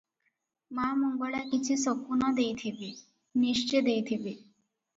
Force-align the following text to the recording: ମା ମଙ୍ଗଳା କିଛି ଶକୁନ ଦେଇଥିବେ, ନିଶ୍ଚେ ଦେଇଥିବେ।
ମା 0.77 0.87
ମଙ୍ଗଳା 1.01 1.41
କିଛି 1.51 1.77
ଶକୁନ 1.83 2.33
ଦେଇଥିବେ, 2.41 2.91
ନିଶ୍ଚେ 3.45 3.87
ଦେଇଥିବେ। 3.93 4.37